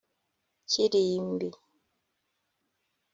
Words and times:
Kirimbi 0.69 1.49